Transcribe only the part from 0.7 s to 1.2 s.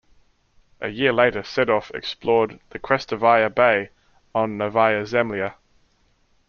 A year